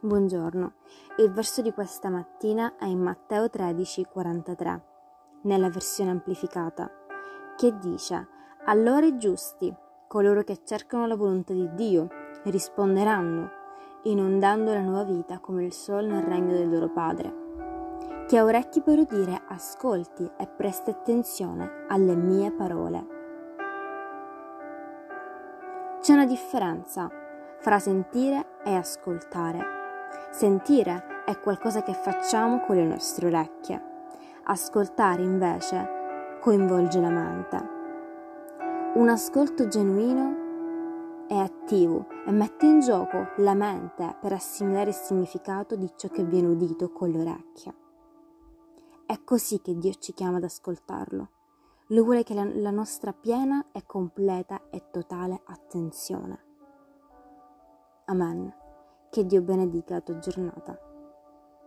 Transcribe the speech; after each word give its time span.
Buongiorno. 0.00 0.74
Il 1.16 1.32
verso 1.32 1.60
di 1.60 1.72
questa 1.72 2.08
mattina 2.08 2.76
è 2.78 2.84
in 2.84 3.00
Matteo 3.00 3.50
13, 3.50 4.04
43, 4.04 4.82
nella 5.42 5.70
versione 5.70 6.12
amplificata, 6.12 6.88
che 7.56 7.76
dice: 7.78 8.28
Allora 8.66 9.06
i 9.06 9.18
giusti, 9.18 9.74
coloro 10.06 10.44
che 10.44 10.60
cercano 10.62 11.08
la 11.08 11.16
volontà 11.16 11.52
di 11.52 11.68
Dio, 11.74 12.06
risponderanno, 12.44 13.50
inondando 14.04 14.72
la 14.72 14.82
nuova 14.82 15.02
vita 15.02 15.40
come 15.40 15.64
il 15.64 15.72
sole 15.72 16.06
nel 16.06 16.22
regno 16.22 16.52
del 16.52 16.70
loro 16.70 16.92
Padre. 16.92 18.26
Chi 18.28 18.36
ha 18.36 18.44
orecchi 18.44 18.80
per 18.80 19.00
udire, 19.00 19.42
ascolti 19.48 20.30
e 20.38 20.46
presti 20.46 20.90
attenzione 20.90 21.86
alle 21.88 22.14
mie 22.14 22.52
parole. 22.52 23.06
C'è 26.00 26.12
una 26.12 26.26
differenza 26.26 27.10
fra 27.58 27.80
sentire 27.80 28.60
e 28.62 28.76
ascoltare. 28.76 29.78
Sentire 30.30 31.24
è 31.24 31.38
qualcosa 31.40 31.82
che 31.82 31.94
facciamo 31.94 32.60
con 32.60 32.76
le 32.76 32.84
nostre 32.84 33.26
orecchie. 33.26 33.82
Ascoltare 34.44 35.22
invece 35.22 36.38
coinvolge 36.40 37.00
la 37.00 37.10
mente. 37.10 37.76
Un 38.94 39.08
ascolto 39.08 39.68
genuino 39.68 41.26
è 41.28 41.36
attivo 41.36 42.06
e 42.26 42.32
mette 42.32 42.66
in 42.66 42.80
gioco 42.80 43.28
la 43.36 43.54
mente 43.54 44.16
per 44.20 44.32
assimilare 44.32 44.90
il 44.90 44.94
significato 44.94 45.76
di 45.76 45.92
ciò 45.96 46.08
che 46.08 46.24
viene 46.24 46.48
udito 46.48 46.90
con 46.90 47.10
le 47.10 47.20
orecchie. 47.20 47.74
È 49.04 49.22
così 49.24 49.60
che 49.60 49.76
Dio 49.76 49.92
ci 49.94 50.14
chiama 50.14 50.38
ad 50.38 50.44
ascoltarlo. 50.44 51.28
Lui 51.88 52.04
vuole 52.04 52.22
che 52.22 52.34
la, 52.34 52.44
la 52.44 52.70
nostra 52.70 53.12
piena 53.12 53.66
e 53.72 53.84
completa 53.86 54.68
e 54.70 54.90
totale 54.90 55.40
attenzione. 55.46 56.38
Amen. 58.06 58.66
Che 59.10 59.24
Dio 59.24 59.40
benedica 59.40 59.94
la 59.94 60.00
tua 60.02 60.18
giornata. 60.18 60.87